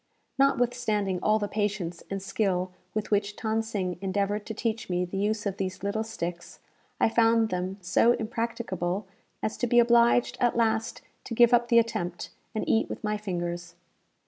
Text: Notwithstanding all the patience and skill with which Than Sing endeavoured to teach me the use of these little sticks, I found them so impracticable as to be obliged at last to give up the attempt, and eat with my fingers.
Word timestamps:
Notwithstanding 0.39 1.19
all 1.21 1.37
the 1.37 1.47
patience 1.47 2.01
and 2.09 2.23
skill 2.23 2.71
with 2.95 3.11
which 3.11 3.35
Than 3.35 3.61
Sing 3.61 3.99
endeavoured 4.01 4.47
to 4.47 4.53
teach 4.55 4.89
me 4.89 5.05
the 5.05 5.15
use 5.19 5.45
of 5.45 5.57
these 5.57 5.83
little 5.83 6.03
sticks, 6.03 6.57
I 6.99 7.07
found 7.07 7.49
them 7.49 7.77
so 7.81 8.13
impracticable 8.13 9.05
as 9.43 9.57
to 9.57 9.67
be 9.67 9.77
obliged 9.77 10.37
at 10.39 10.57
last 10.57 11.03
to 11.25 11.35
give 11.35 11.53
up 11.53 11.67
the 11.67 11.77
attempt, 11.77 12.31
and 12.55 12.67
eat 12.67 12.89
with 12.89 13.03
my 13.03 13.15
fingers. 13.15 13.75